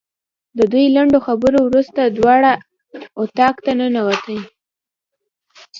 [0.57, 2.51] د دې لنډو خبرو وروسته دواړه
[3.23, 4.39] اتاق ته ننوتې.